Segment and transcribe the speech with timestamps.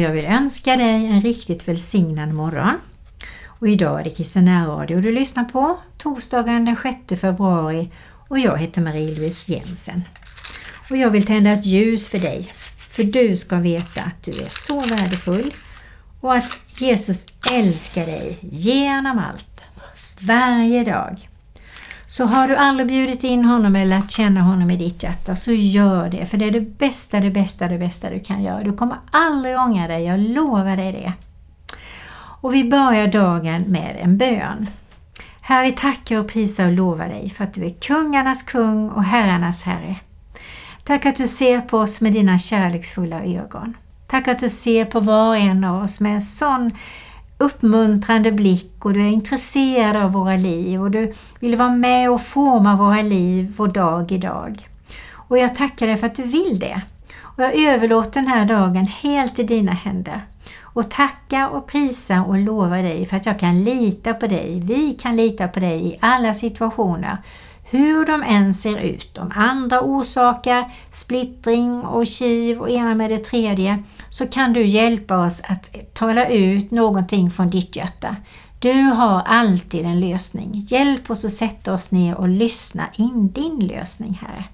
[0.00, 2.74] och jag vill önska dig en riktigt välsignad morgon.
[3.46, 6.76] Och idag är det Kristina Radio du lyssnar på, torsdagen den
[7.08, 7.90] 6 februari
[8.28, 10.02] och jag heter Marie-Louise Jensen.
[10.90, 12.52] Och jag vill tända ett ljus för dig,
[12.90, 15.54] för du ska veta att du är så värdefull
[16.20, 19.60] och att Jesus älskar dig genom allt,
[20.20, 21.28] varje dag.
[22.10, 25.52] Så har du aldrig bjudit in honom eller lärt känna honom i ditt hjärta så
[25.52, 26.26] gör det.
[26.26, 28.60] För det är det bästa, det bästa, det bästa du kan göra.
[28.60, 31.12] Du kommer aldrig ångra dig, jag lovar dig det.
[32.40, 34.66] Och vi börjar dagen med en bön.
[35.40, 39.04] Herre, vi tackar och prisar och lovar dig för att du är kungarnas kung och
[39.04, 39.96] herrarnas herre.
[40.84, 43.76] Tack att du ser på oss med dina kärleksfulla ögon.
[44.06, 46.70] Tack att du ser på var och en av oss med en sån
[47.40, 52.22] uppmuntrande blick och du är intresserad av våra liv och du vill vara med och
[52.22, 54.68] forma våra liv vår dag i dag.
[55.14, 56.80] Och jag tackar dig för att du vill det.
[57.20, 60.20] Och jag överlåter den här dagen helt i dina händer
[60.62, 64.60] och tackar och prisar och lovar dig för att jag kan lita på dig.
[64.64, 67.16] Vi kan lita på dig i alla situationer
[67.70, 73.18] hur de än ser ut, om andra orsakar splittring och kiv och ena med det
[73.18, 78.16] tredje, så kan du hjälpa oss att tala ut någonting från ditt hjärta.
[78.58, 80.50] Du har alltid en lösning.
[80.54, 84.44] Hjälp oss att sätta oss ner och lyssna in din lösning, Herre.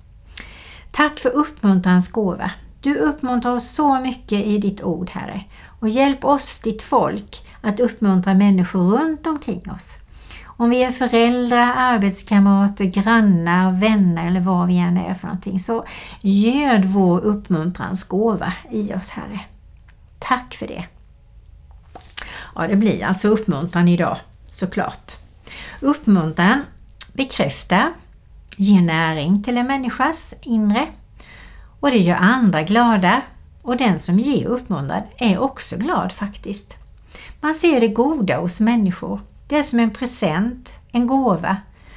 [0.91, 2.51] Tack för uppmuntrans gåva.
[2.81, 5.45] Du uppmuntrar oss så mycket i ditt ord, Herre.
[5.81, 9.99] Och hjälp oss, ditt folk, att uppmuntra människor runt omkring oss.
[10.59, 15.85] Om vi är föräldrar, arbetskamrater, grannar, vänner eller vad vi än är för någonting så
[16.21, 19.41] göd vår uppmuntrans gåva i oss Herre.
[20.19, 20.85] Tack för det.
[22.55, 25.13] Ja, det blir alltså uppmuntran idag såklart.
[25.81, 26.65] Uppmuntran
[27.13, 27.89] bekräftar,
[28.57, 30.87] ger näring till en människas inre
[31.81, 33.23] och det gör andra glada
[33.63, 36.75] och den som ger uppmuntran är också glad faktiskt.
[37.41, 41.57] Man ser det goda hos människor det är som en present, en gåva.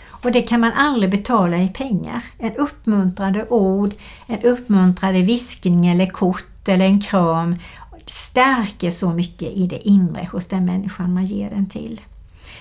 [0.10, 2.22] Och det kan man aldrig betala i pengar.
[2.38, 3.94] En uppmuntrande ord,
[4.28, 7.56] en uppmuntrande viskning eller kort eller en kram
[8.08, 12.02] stärker så mycket i det inre hos den människan man ger den till.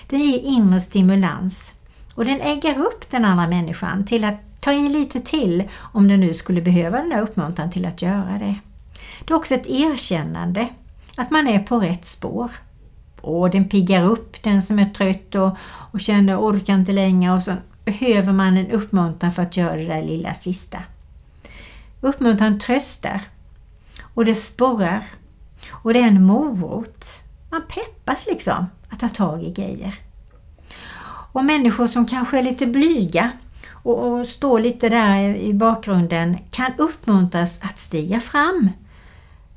[0.07, 1.71] Det ger inre stimulans
[2.15, 5.63] och den äggar upp den andra människan till att ta i lite till
[5.93, 8.55] om den nu skulle behöva den där uppmuntran till att göra det.
[9.25, 10.67] Det är också ett erkännande
[11.15, 12.51] att man är på rätt spår
[13.21, 15.57] och den piggar upp den som är trött och,
[15.91, 19.85] och känner orkar inte längre och så behöver man en uppmuntran för att göra det
[19.85, 20.79] där lilla sista.
[22.01, 23.21] Uppmuntran tröstar
[24.13, 25.05] och det sporrar
[25.71, 27.05] och det är en morot.
[27.51, 29.99] Man peppas liksom att ta tag i grejer.
[31.31, 33.31] Och människor som kanske är lite blyga
[33.71, 38.69] och, och står lite där i bakgrunden kan uppmuntras att stiga fram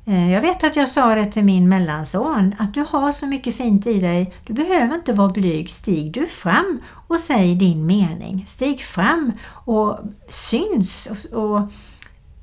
[0.05, 3.55] Eh, jag vet att jag sa det till min mellanson att du har så mycket
[3.55, 4.33] fint i dig.
[4.43, 5.69] Du behöver inte vara blyg.
[5.69, 8.45] Stig du fram och säg din mening.
[8.49, 9.31] Stig fram
[9.65, 9.99] och
[10.29, 11.61] syns och,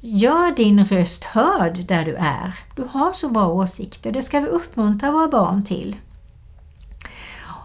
[0.03, 2.55] gör din röst hörd där du är.
[2.77, 4.13] Du har så bra åsikter.
[4.13, 5.97] Det ska vi uppmuntra våra barn till.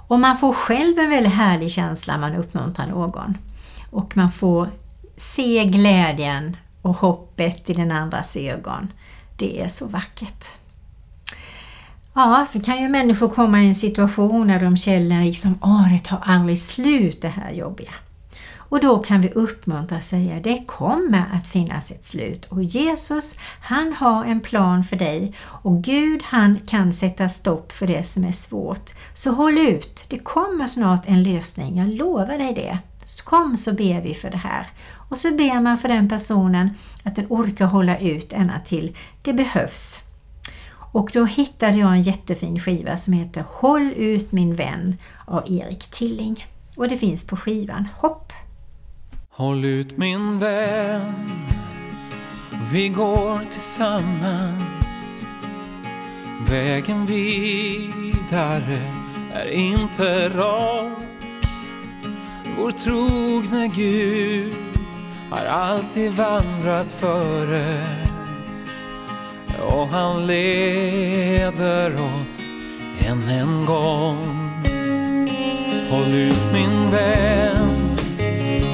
[0.07, 3.37] Och man får själv en väldigt härlig känsla när man uppmuntrar någon.
[3.91, 4.69] Och man får
[5.17, 8.87] se glädjen och hoppet i den andras ögon.
[9.37, 10.45] Det är så vackert.
[12.13, 15.99] Ja, så kan ju människor komma i en situation när de känner liksom, åh det
[15.99, 17.91] tar aldrig slut det här jobbiga.
[18.69, 23.35] Och då kan vi uppmuntra och säga det kommer att finnas ett slut och Jesus
[23.61, 28.23] han har en plan för dig och Gud han kan sätta stopp för det som
[28.23, 28.93] är svårt.
[29.13, 32.79] Så håll ut, det kommer snart en lösning, jag lovar dig det.
[33.23, 34.67] Kom så ber vi för det här.
[35.09, 36.69] Och så ber man för den personen
[37.03, 39.99] att den orkar hålla ut ända till det behövs.
[40.95, 45.91] Och då hittade jag en jättefin skiva som heter Håll ut min vän av Erik
[45.91, 46.45] Tilling.
[46.75, 48.33] Och det finns på skivan Hopp.
[49.29, 51.29] Håll ut min vän
[52.71, 54.63] Vi går tillsammans
[56.49, 58.77] Vägen vidare
[59.33, 60.99] är inte rak
[62.57, 64.74] Vår trogne Gud
[65.29, 67.85] har alltid vandrat före.
[69.67, 72.51] Och han leder oss
[72.99, 74.51] än en gång.
[75.89, 77.97] Håll ut min vän,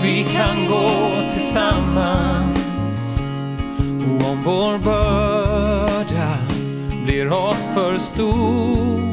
[0.04, 3.20] vi kan gå tillsammans.
[4.06, 6.38] Och om vår börda
[7.06, 9.12] blir oss för stor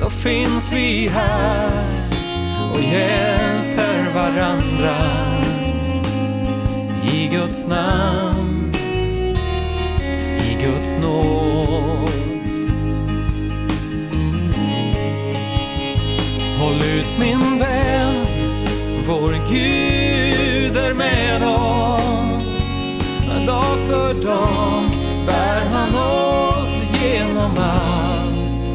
[0.00, 1.70] då finns vi här
[2.72, 5.33] och hjälper varandra.
[7.34, 8.74] Guds namn,
[10.40, 12.10] i Guds nåd.
[16.58, 18.14] Håll ut min vän,
[19.06, 23.00] vår Gud är med oss.
[23.46, 24.84] Dag för dag
[25.26, 28.68] bär han oss genom allt.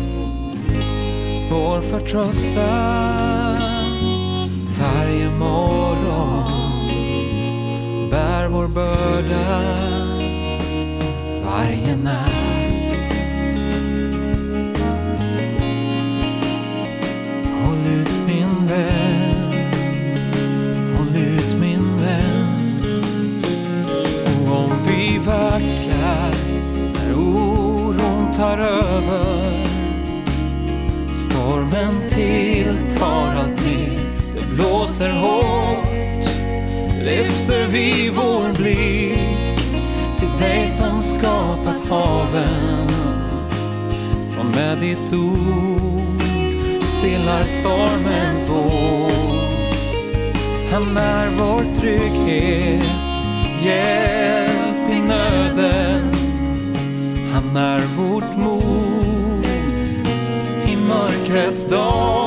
[1.49, 3.57] Vår förtröstan
[4.79, 5.78] varje morgon
[8.73, 9.75] börda
[11.45, 13.13] varje natt.
[17.63, 19.53] Håll ut min vän,
[20.97, 22.81] håll ut min vän.
[24.25, 26.33] Och om vi vacklar
[26.93, 29.69] när oron tar över
[31.13, 33.99] Stormen tilltar allt mer,
[34.33, 35.78] det blåser hårt
[37.09, 39.59] Lyfter vi vår blick
[40.19, 42.89] till dig som skapat haven
[44.21, 46.21] som med ditt ord
[46.83, 49.11] stillar stormens våg.
[50.71, 53.23] Han är vår trygghet,
[53.63, 56.13] hjälp i nöden.
[57.33, 59.45] Han är vårt mod
[60.67, 62.18] i mörkrets dag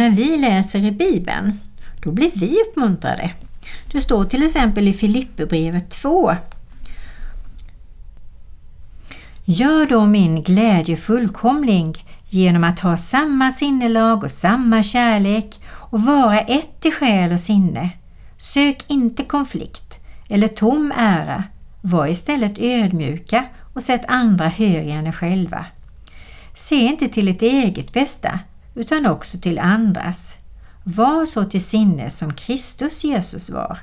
[0.00, 1.60] när vi läser i Bibeln,
[2.02, 3.30] då blir vi uppmuntrade.
[3.92, 6.36] Det står till exempel i Filipperbrevet 2.
[9.44, 16.40] Gör då min glädje fullkomlig genom att ha samma sinnelag och samma kärlek och vara
[16.40, 17.90] ett i själ och sinne.
[18.38, 19.94] Sök inte konflikt
[20.28, 21.44] eller tom ära.
[21.80, 23.44] Var istället ödmjuka
[23.74, 25.66] och sätt andra högre än er själva.
[26.54, 28.40] Se inte till ert eget bästa
[28.74, 30.34] utan också till andras.
[30.84, 33.78] Var så till sinne som Kristus Jesus var.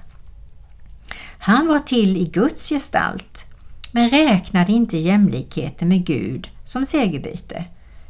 [1.39, 3.45] Han var till i Guds gestalt
[3.91, 7.65] men räknade inte jämlikheten med Gud som segerbyte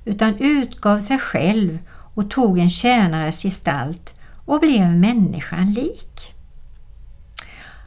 [0.06, 4.14] utan utgav sig själv och tog en tjänares gestalt
[4.46, 6.34] och blev människan lik.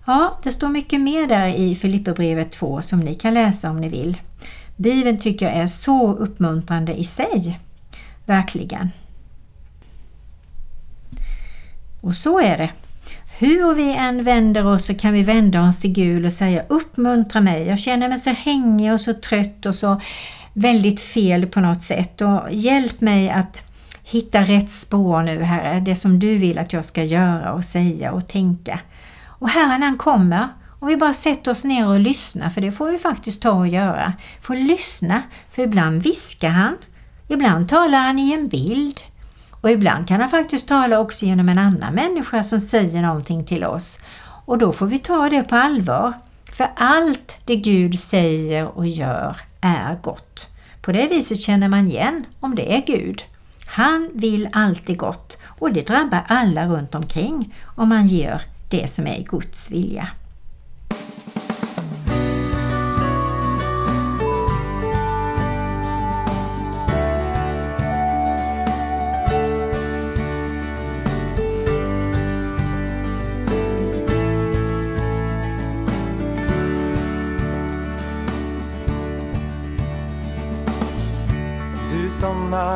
[0.06, 3.88] Ja, det står mycket mer där i Filipperbrevet 2 som ni kan läsa om ni
[3.88, 4.16] vill.
[4.76, 7.60] Bibeln tycker jag är så uppmuntrande i sig.
[8.26, 8.90] Verkligen.
[12.00, 12.70] Och så är det.
[13.38, 17.40] Hur vi än vänder oss så kan vi vända oss till Gud och säga uppmuntra
[17.40, 17.66] mig.
[17.66, 20.00] Jag känner mig så hängig och så trött och så
[20.52, 22.20] väldigt fel på något sätt.
[22.20, 23.62] Och hjälp mig att
[24.02, 25.80] hitta rätt spår nu Herre.
[25.80, 28.80] Det som du vill att jag ska göra och säga och tänka.
[29.24, 30.48] Och Herren han kommer
[30.80, 33.68] och vi bara sätter oss ner och lyssnar för det får vi faktiskt ta och
[33.68, 34.12] göra.
[34.42, 36.76] Få lyssna för ibland viskar han.
[37.32, 39.00] Ibland talar han i en bild.
[39.60, 43.64] Och ibland kan han faktiskt tala också genom en annan människa som säger någonting till
[43.64, 43.98] oss.
[44.44, 46.12] Och då får vi ta det på allvar.
[46.52, 50.46] För allt det Gud säger och gör är gott.
[50.82, 53.22] På det viset känner man igen om det är Gud.
[53.66, 59.06] Han vill alltid gott och det drabbar alla runt omkring om man gör det som
[59.06, 60.08] är Guds vilja.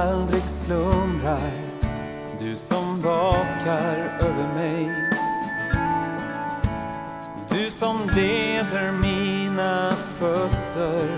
[0.04, 1.52] Aldrig slumrar,
[2.38, 5.11] du som vakar över mig.
[7.49, 11.08] Du som leder mina fötter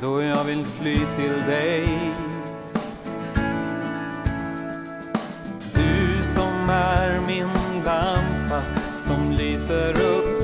[0.00, 1.88] då jag vill fly till dig.
[5.74, 7.48] Du som är min
[7.84, 8.62] lampa
[8.98, 10.37] som lyser upp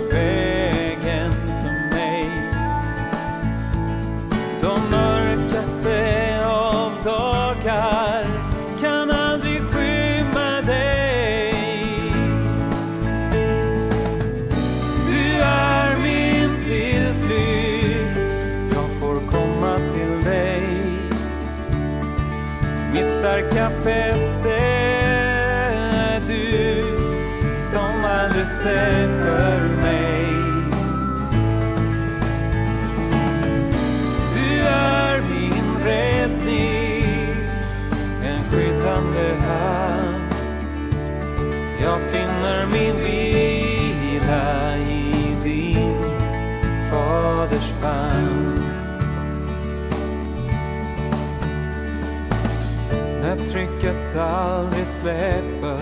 [53.36, 55.80] när trycket aldrig släpper,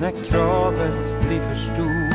[0.00, 2.14] när kravet blir för stort.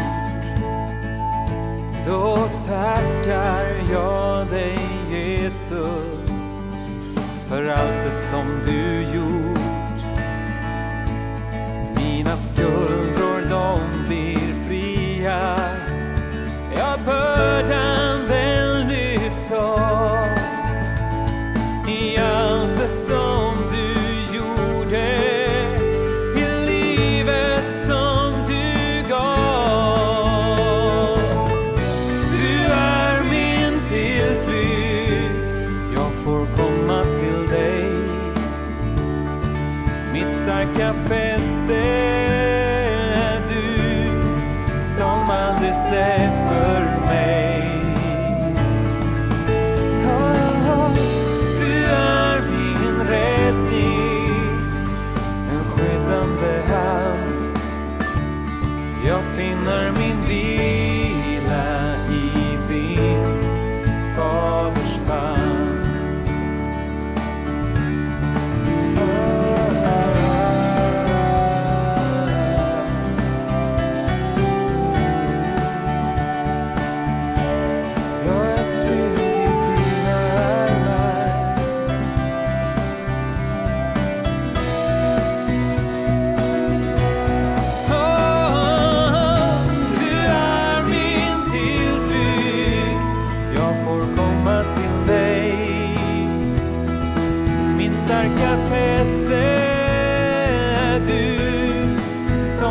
[2.05, 6.65] Då tackar jag dig Jesus
[7.47, 10.01] för allt det som du gjort.
[11.95, 15.55] Mina skuldror de blir fria,
[16.75, 19.98] ja bördan den lyfts av.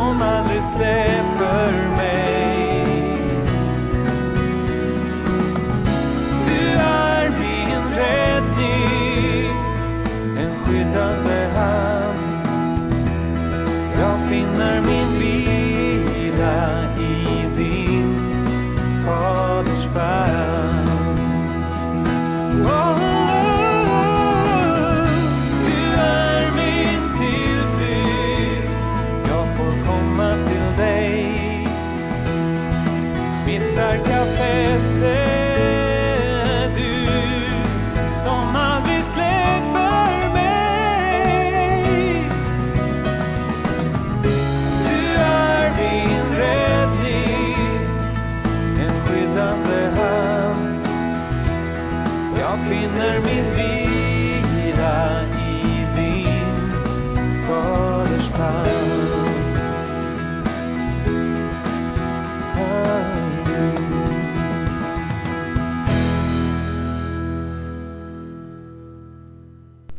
[0.08, 1.07] som aldrig släpper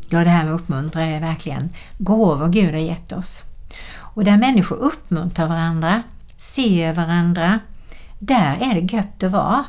[0.10, 3.44] Ja, det här med uppmuntra är verkligen gåvor Gud har gett oss.
[3.98, 6.04] Och där människor uppmuntrar varandra,
[6.38, 7.60] ser varandra,
[8.20, 9.66] där är det gött att vara.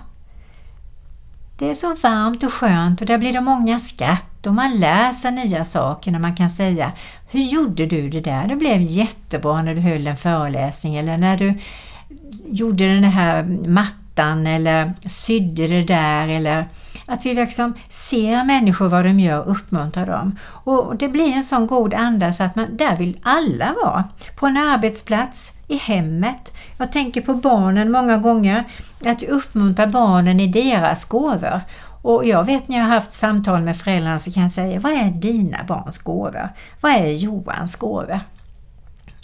[1.59, 5.13] Det är så varmt och skönt och där blir det många skratt och man lär
[5.13, 6.93] sig nya saker när man kan säga
[7.31, 8.47] Hur gjorde du det där?
[8.49, 11.55] Det blev jättebra när du höll en föreläsning eller när du
[12.47, 16.69] gjorde den här mattan eller sydde det där eller
[17.11, 20.39] att vi liksom ser människor vad de gör och uppmuntrar dem.
[20.47, 24.05] Och det blir en sån god anda så att man, där vill alla vara.
[24.37, 26.53] På en arbetsplats, i hemmet.
[26.77, 28.65] Jag tänker på barnen många gånger,
[29.07, 31.61] att vi uppmuntrar barnen i deras gåvor.
[32.03, 34.93] Och jag vet när jag har haft samtal med föräldrarna så kan jag säga, vad
[34.93, 36.49] är dina barns gåvor?
[36.81, 38.21] Vad är Johans gåvor?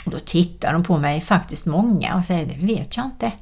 [0.05, 3.33] Och då tittar de på mig, faktiskt många, och säger, det vet jag inte.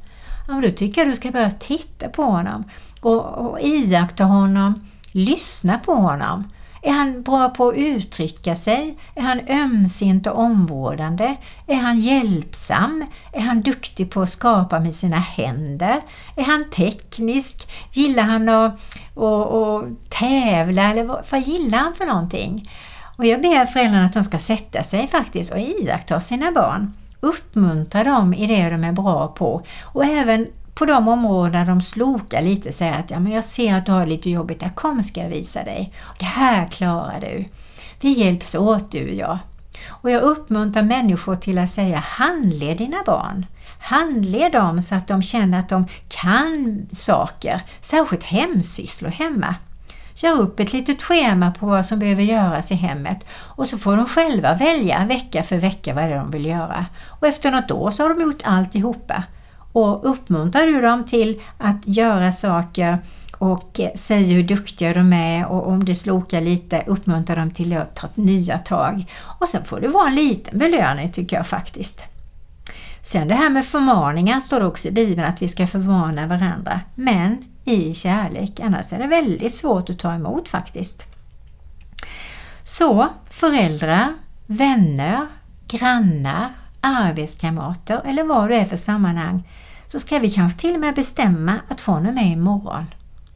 [0.46, 2.64] Ja, men då tycker jag du ska börja titta på honom
[3.00, 6.44] och, och iaktta honom, lyssna på honom.
[6.82, 8.98] Är han bra på att uttrycka sig?
[9.14, 11.36] Är han ömsint och omvårdande?
[11.66, 13.06] Är han hjälpsam?
[13.32, 16.00] Är han duktig på att skapa med sina händer?
[16.36, 17.68] Är han teknisk?
[17.92, 18.72] Gillar han att,
[19.16, 20.90] att, att tävla?
[20.90, 22.70] Eller vad, vad gillar han för någonting?
[23.16, 26.92] Och jag ber föräldrarna att de ska sätta sig faktiskt och iaktta sina barn.
[27.25, 32.43] Uppmuntra dem i det de är bra på och även på de områden de slokar
[32.43, 35.21] lite säga att ja, men jag ser att du har lite jobbigt, där kom ska
[35.21, 35.93] jag visa dig.
[36.19, 37.45] Det här klarar du.
[38.00, 39.38] Vi hjälps åt du och jag.
[39.88, 43.47] Och jag uppmuntrar människor till att säga handled dina barn.
[43.78, 49.54] Handled dem så att de känner att de kan saker, särskilt hemsysslor hemma.
[50.16, 53.97] Gör upp ett litet schema på vad som behöver göras i hemmet och så får
[53.97, 56.87] de själva välja vecka för vecka vad det är de vill göra.
[57.09, 59.25] Och efter något år så har de gjort alltihopa.
[59.73, 62.99] Och uppmuntrar du dem till att göra saker
[63.38, 67.76] och eh, säger hur duktiga de är och om det slokar lite uppmuntrar dem till
[67.76, 69.04] att ta nya tag.
[69.40, 72.00] Och sen får det vara en liten belöning tycker jag faktiskt.
[73.02, 76.80] Sen det här med förmaningar står det också i Bibeln att vi ska förvarna varandra,
[76.94, 81.04] men i kärlek, annars är det väldigt svårt att ta emot faktiskt.
[82.64, 84.14] Så föräldrar,
[84.47, 85.26] vänner,
[85.68, 89.42] grannar, arbetskamrater eller vad det är för sammanhang
[89.87, 92.85] så ska vi kanske till och med bestämma att från och med imorgon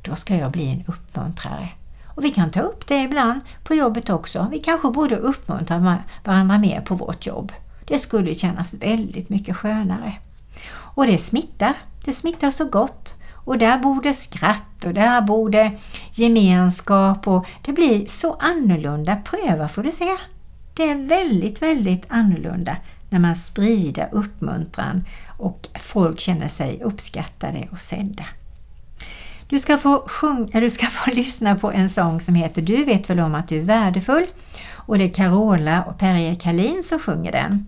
[0.03, 1.69] då ska jag bli en uppmuntrare.
[2.07, 4.49] Och vi kan ta upp det ibland på jobbet också.
[4.51, 7.53] Vi kanske borde uppmuntra varandra mer på vårt jobb.
[7.85, 10.17] Det skulle kännas väldigt mycket skönare.
[10.71, 11.75] Och det smittar.
[12.05, 13.15] Det smittar så gott.
[13.49, 15.73] Och där bor det skratt och där bor det
[16.13, 19.17] gemenskap och det blir så annorlunda.
[19.17, 20.17] Pröva får du se.
[20.75, 22.77] Det är väldigt, väldigt annorlunda
[23.11, 25.05] när man sprider uppmuntran
[25.39, 28.25] och folk känner sig uppskattade och sedda.
[29.47, 32.85] Du ska, få sjunga, eh, du ska få lyssna på en sång som heter Du
[32.85, 34.27] vet väl om att du är värdefull
[34.75, 37.67] och det är Carola och Per-Erik Hallin som sjunger den.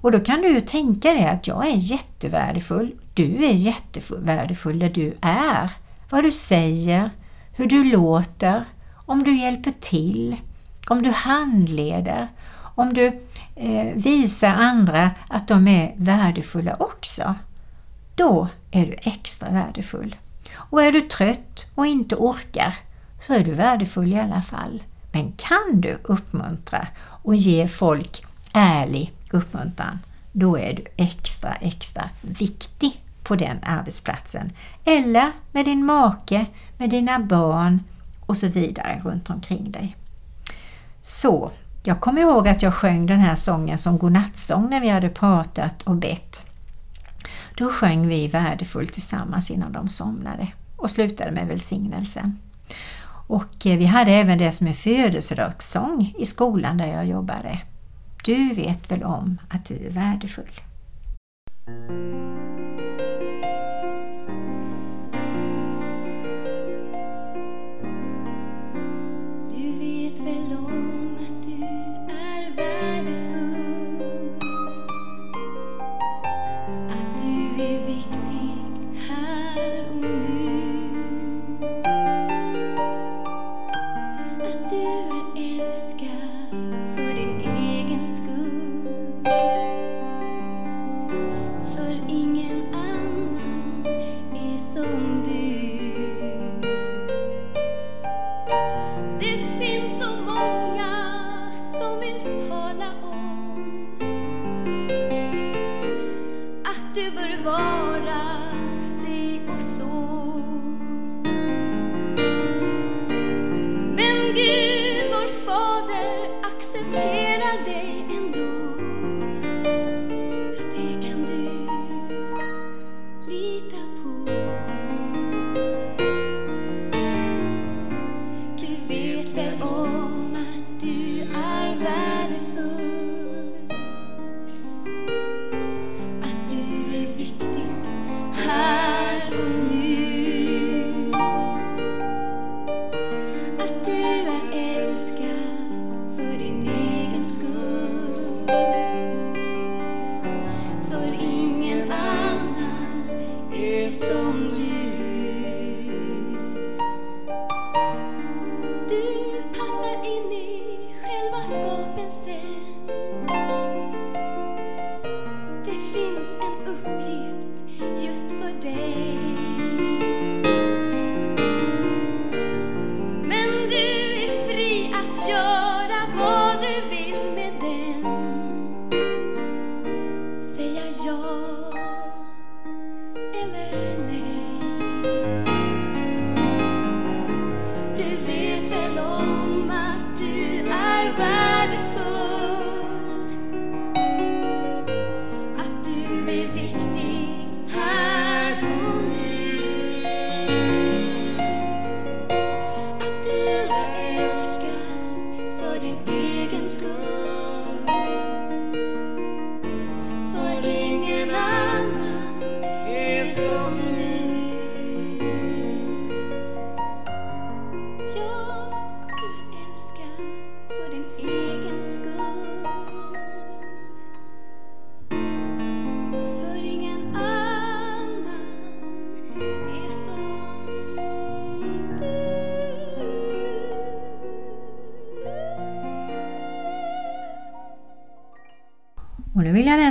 [0.00, 2.92] Och då kan du ju tänka dig att jag är jättevärdefull.
[3.14, 5.70] Du är jättevärdefull där du är.
[6.10, 7.10] Vad du säger,
[7.52, 8.64] hur du låter,
[9.06, 10.36] om du hjälper till,
[10.88, 12.28] om du handleder,
[12.74, 13.06] om du
[13.54, 17.34] eh, visar andra att de är värdefulla också.
[18.14, 20.16] Då är du extra värdefull.
[20.54, 22.74] Och är du trött och inte orkar
[23.26, 24.82] så är du värdefull i alla fall.
[25.12, 26.88] Men kan du uppmuntra
[27.22, 29.98] och ge folk ärlig uppmuntran,
[30.32, 34.52] då är du extra, extra viktig på den arbetsplatsen.
[34.84, 36.46] Eller med din make,
[36.78, 37.82] med dina barn
[38.26, 39.96] och så vidare runt omkring dig.
[41.02, 41.50] Så,
[41.82, 45.82] jag kommer ihåg att jag sjöng den här sången som godnattsång när vi hade pratat
[45.82, 46.42] och bett.
[47.56, 52.38] Då sjöng vi värdefullt tillsammans innan de somnade och slutade med välsignelsen.
[53.28, 57.58] Och eh, vi hade även det som är födelsedagssång i skolan där jag jobbade.
[58.26, 60.60] Du vet väl om att du är värdefull.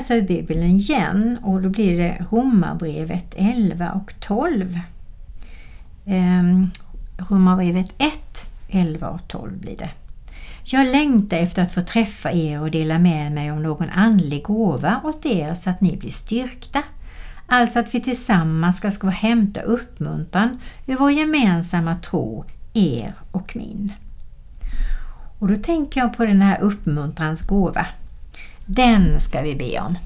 [0.05, 4.79] Läsa ur Bibeln igen och då blir det Romarbrevet 11 och 12.
[6.05, 6.43] Eh,
[7.29, 8.13] Romarbrevet 1,
[8.69, 9.89] 11 och 12 blir det.
[10.63, 15.01] Jag längtar efter att få träffa er och dela med mig om någon andlig gåva
[15.03, 16.83] åt er så att ni blir styrkta.
[17.47, 23.93] Alltså att vi tillsammans ska, ska hämta uppmuntran ur vår gemensamma tro, er och min.
[25.39, 27.87] Och då tänker jag på den här uppmuntrans gåva.
[28.65, 29.97] Den ska vi be om.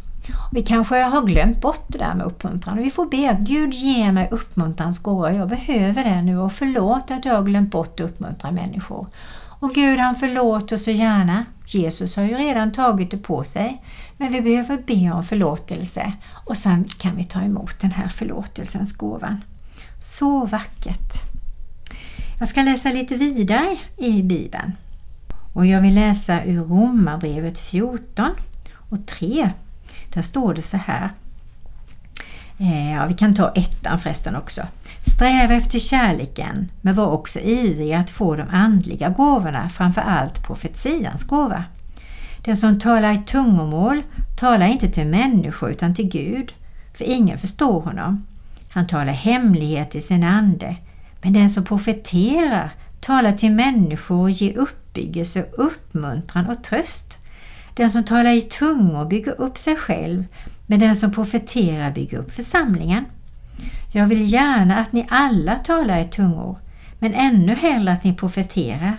[0.51, 2.77] Vi kanske har glömt bort det där med uppmuntran.
[2.77, 5.33] Vi får be att Gud ge mig uppmuntrans gåva.
[5.33, 9.07] Jag behöver det nu och förlåt att jag har glömt bort att uppmuntra människor.
[9.59, 11.45] Och Gud han förlåter så gärna.
[11.67, 13.83] Jesus har ju redan tagit det på sig.
[14.17, 16.13] Men vi behöver be om förlåtelse
[16.45, 19.43] och sen kan vi ta emot den här förlåtelsens gåvan.
[19.99, 21.13] Så vackert!
[22.39, 24.71] Jag ska läsa lite vidare i Bibeln.
[25.53, 28.31] Och jag vill läsa ur Romarbrevet 14
[28.89, 29.49] och 3.
[30.13, 31.11] Där står det så här.
[32.57, 34.61] Eh, ja, vi kan ta ettan förresten också.
[35.15, 41.63] Sträva efter kärleken men var också ivrig att få de andliga gåvorna, framförallt profetians gåva.
[42.45, 44.03] Den som talar i tungomål
[44.37, 46.53] talar inte till människor utan till Gud,
[46.97, 48.25] för ingen förstår honom.
[48.69, 50.75] Han talar hemlighet i sin ande,
[51.21, 57.17] men den som profeterar Tala till människor och ge uppbyggelse, uppmuntran och tröst.
[57.73, 60.25] Den som talar i tungor bygger upp sig själv,
[60.65, 63.05] men den som profeterar bygger upp församlingen.
[63.91, 66.57] Jag vill gärna att ni alla talar i tungor,
[66.99, 68.97] men ännu hellre att ni profeterar.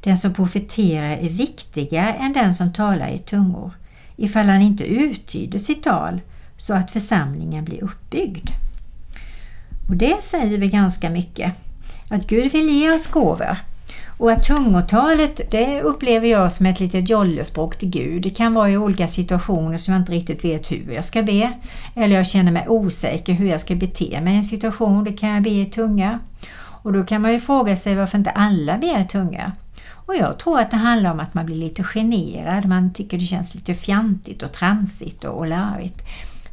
[0.00, 3.72] Den som profeterar är viktigare än den som talar i tungor,
[4.16, 6.20] ifall han inte uttyder sitt tal
[6.56, 8.50] så att församlingen blir uppbyggd.
[9.88, 11.54] Och det säger vi ganska mycket,
[12.08, 13.56] att Gud vill ge oss gåvor.
[14.18, 18.22] Och att tungotalet det upplever jag som ett litet jollespråk till Gud.
[18.22, 21.52] Det kan vara i olika situationer som jag inte riktigt vet hur jag ska be.
[21.94, 25.04] Eller jag känner mig osäker hur jag ska bete mig i en situation.
[25.04, 26.20] Det kan jag be i tunga.
[26.82, 29.52] Och då kan man ju fråga sig varför inte alla ber i tunga.
[29.90, 32.66] Och jag tror att det handlar om att man blir lite generad.
[32.66, 36.02] Man tycker det känns lite fjantigt och tramsigt och, och larvigt.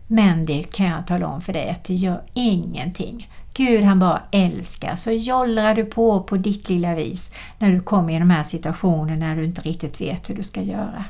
[0.08, 3.30] Men det kan jag tala om för dig att det gör ingenting.
[3.58, 4.96] Gud han bara älskar.
[4.96, 9.26] Så jollrar du på på ditt lilla vis när du kommer i de här situationerna
[9.26, 11.06] när du inte riktigt vet hur du ska göra.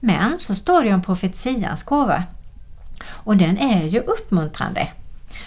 [0.00, 2.24] Men så står det om profetians gåva.
[3.08, 4.88] Och den är ju uppmuntrande.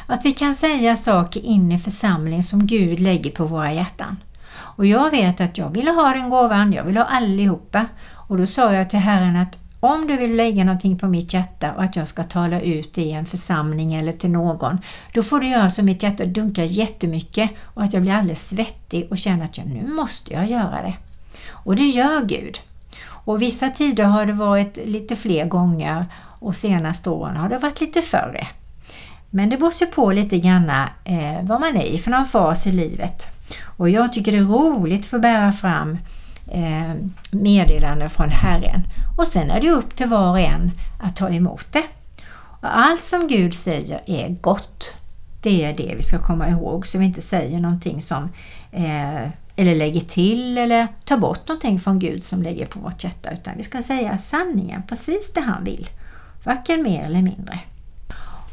[0.06, 4.18] Att vi kan säga saker in i församling som Gud lägger på våra hjärtan.
[4.52, 7.86] Och jag vet att jag ville ha den gåvan, jag vill ha allihopa.
[8.14, 11.74] Och då sa jag till Herren att om du vill lägga någonting på mitt hjärta
[11.74, 14.78] och att jag ska tala ut i en församling eller till någon,
[15.14, 19.08] då får du göra så mitt hjärta dunkar jättemycket och att jag blir alldeles svettig
[19.12, 20.94] och känner att jag, nu måste jag göra det.
[21.52, 22.60] Och det gör Gud.
[23.26, 26.06] Och vissa tider har det varit lite fler gånger
[26.40, 28.48] och senaste åren har det varit lite förre.
[29.30, 30.70] Men det beror på lite grann
[31.04, 33.28] eh, vad man är i för någon fas i livet.
[33.78, 35.98] Och jag tycker det är roligt för att bära fram
[36.48, 36.94] eh,
[37.32, 38.84] meddelanden från Herren.
[39.20, 41.84] Och sen är det upp till var och en att ta emot det.
[42.62, 44.94] Och allt som Gud säger är gott.
[45.42, 48.24] Det är det vi ska komma ihåg så vi inte säger någonting som
[48.72, 53.32] eh, eller lägger till eller tar bort någonting från Gud som lägger på vårt hjärta
[53.32, 55.90] utan vi ska säga sanningen, precis det han vill.
[56.44, 57.60] Varken mer eller mindre.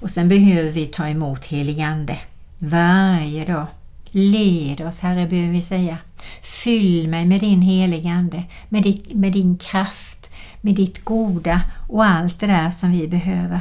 [0.01, 2.19] Och sen behöver vi ta emot helig Ande
[2.59, 3.67] varje dag.
[4.11, 5.99] Led oss Herre behöver vi säga.
[6.43, 10.16] Fyll mig med din heliga Ande, med, med din kraft,
[10.67, 13.61] med ditt goda och allt det där som vi behöver.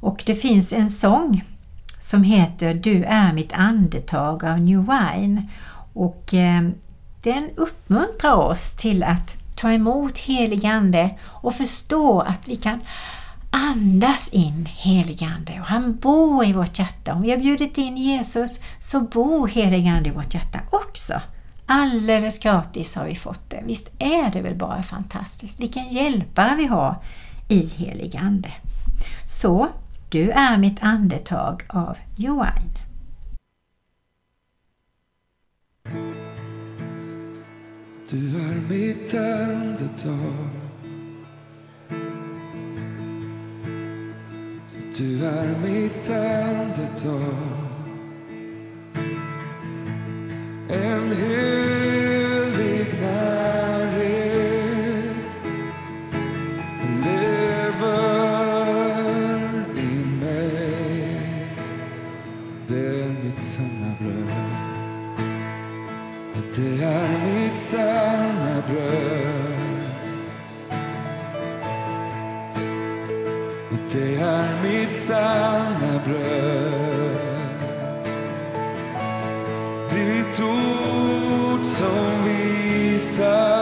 [0.00, 1.44] Och det finns en sång
[2.00, 5.42] som heter Du är mitt andetag av New Wine
[5.92, 6.68] och eh,
[7.22, 12.80] den uppmuntrar oss till att ta emot helig Ande och förstå att vi kan
[13.50, 17.14] andas in heligande och han bor i vårt hjärta.
[17.14, 21.20] Om vi har bjudit in Jesus så bor heligande i vårt hjärta också.
[21.70, 23.62] Alldeles gratis har vi fått det.
[23.66, 25.60] Visst är det väl bara fantastiskt?
[25.60, 26.96] Vilken hjälpare vi har
[27.48, 28.52] i heligande.
[29.26, 29.68] Så,
[30.08, 32.62] du är mitt andetag av Johan.
[38.10, 40.68] Du är mitt andetag
[44.98, 47.67] Du är mitt andetag
[50.70, 54.08] en helig närhet
[57.04, 58.14] lever
[59.76, 61.48] i mig.
[62.66, 64.28] Det är mitt sanna bröd.
[66.56, 69.28] Det är mitt sanna bröd.
[75.08, 75.77] Sanna
[81.80, 83.57] ord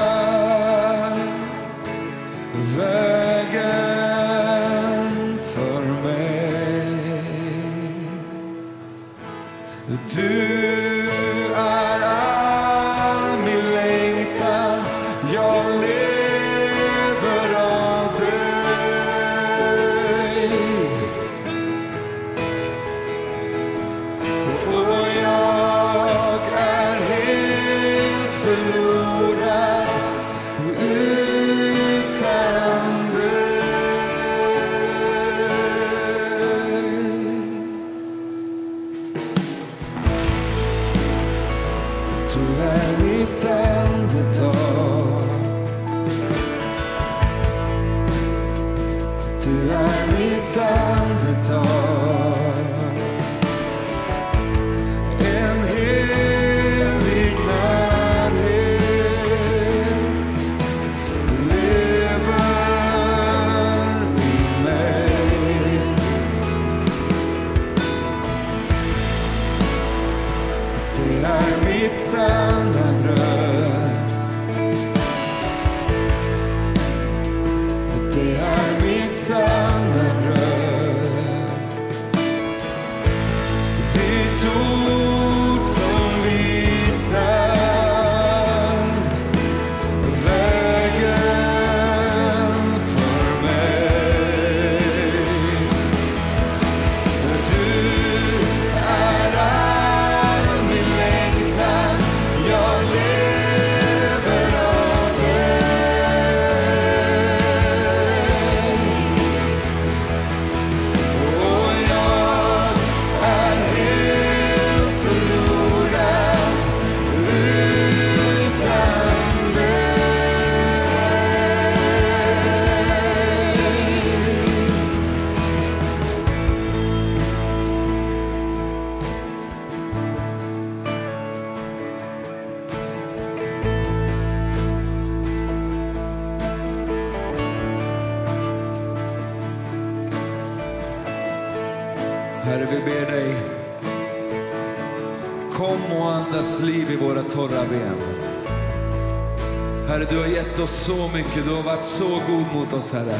[150.66, 153.18] oss så mycket, du har varit så god mot oss, Herre.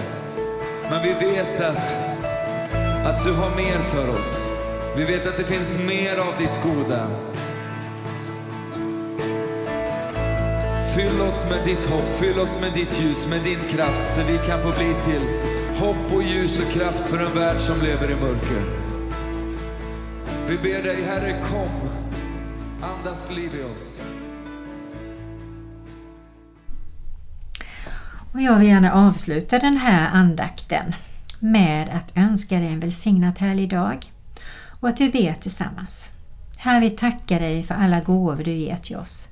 [0.90, 1.92] Men vi vet att,
[3.06, 4.48] att du har mer för oss.
[4.96, 7.06] Vi vet att det finns mer av ditt goda.
[10.94, 14.38] Fyll oss med ditt hopp, fyll oss med ditt ljus, med din kraft så vi
[14.46, 15.22] kan få bli till
[15.80, 18.62] hopp och ljus och kraft för en värld som lever i mörker.
[20.48, 21.90] Vi ber dig, Herre, kom.
[22.82, 23.98] Andas liv i oss.
[28.36, 30.94] Och jag vill gärna avsluta den här andakten
[31.38, 34.12] med att önska dig en välsignat härlig dag
[34.80, 36.04] och att vi ber tillsammans.
[36.56, 39.28] Herre, vi tackar dig för alla gåvor du ger till oss.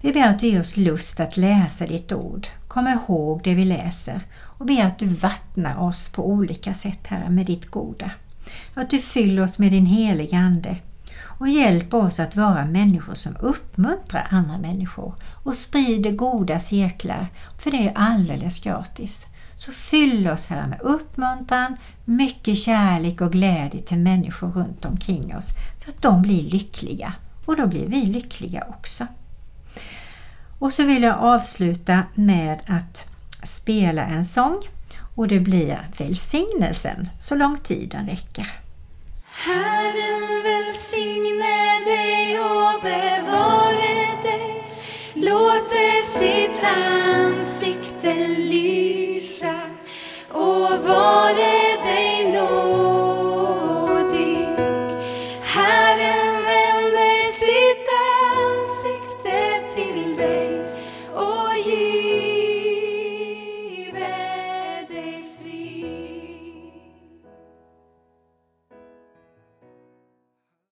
[0.00, 3.64] Vi ber att du ger oss lust att läsa ditt ord, komma ihåg det vi
[3.64, 8.10] läser och ber att du vattnar oss på olika sätt, Herre, med ditt goda.
[8.74, 10.76] Att du fyller oss med din heliga Ande
[11.40, 17.26] och hjälper oss att vara människor som uppmuntrar andra människor och sprider goda cirklar,
[17.58, 19.26] för det är alldeles gratis.
[19.56, 25.48] Så fyll oss här med uppmuntran, mycket kärlek och glädje till människor runt omkring oss
[25.78, 27.12] så att de blir lyckliga
[27.44, 29.06] och då blir vi lyckliga också.
[30.58, 33.04] Och så vill jag avsluta med att
[33.44, 34.62] spela en sång
[35.14, 38.60] och det blir välsignelsen så långt tiden räcker.
[39.32, 44.64] Herren välsigne dig och bevare dig.
[45.14, 49.54] Låter sitt ansikte lysa
[50.28, 51.49] och vare